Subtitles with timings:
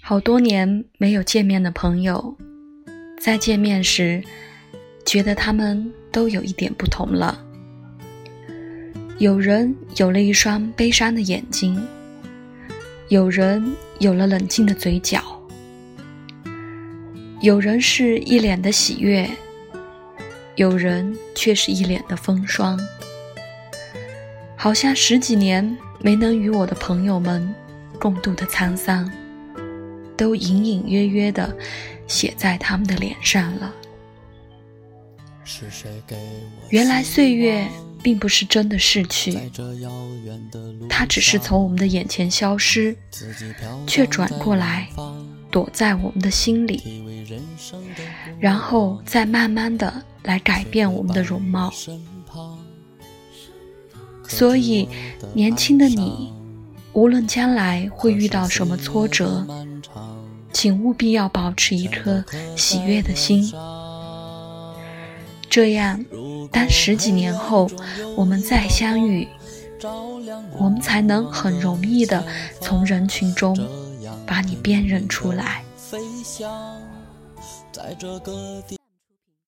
[0.00, 2.36] 好多年没有见面的朋友，
[3.20, 4.22] 在见面时，
[5.04, 7.42] 觉得他们都有一点不同了。
[9.18, 11.82] 有人有了一双悲伤的眼睛，
[13.08, 15.20] 有人有了冷静的嘴角，
[17.40, 19.28] 有人是一脸的喜悦，
[20.54, 22.78] 有人却是一脸的风霜。
[24.54, 27.52] 好像十几年没能与我的朋友们
[27.98, 29.10] 共度的沧桑，
[30.16, 31.56] 都隐隐约约的
[32.06, 33.72] 写在他们的脸上了。
[36.70, 37.66] 原来岁月。
[38.02, 39.36] 并不是真的逝去，
[40.88, 42.96] 它只是从我们的眼前消失，
[43.84, 44.86] 却转过来
[45.50, 47.02] 躲在我们的心里，
[48.38, 51.72] 然后再慢慢的来改变我们的容貌。
[54.28, 54.88] 所以，
[55.34, 56.32] 年轻的你，
[56.92, 59.44] 无论将来会遇到什么挫折，
[60.56, 62.24] 请务必要保持一颗
[62.56, 63.52] 喜悦的心。
[65.50, 66.02] 这样，
[66.50, 67.70] 当十几年后
[68.16, 69.28] 我们再相遇，
[70.58, 72.24] 我们才能很容易的
[72.58, 73.54] 从人群中
[74.26, 75.62] 把你辨认出来。
[77.70, 78.75] 在这个地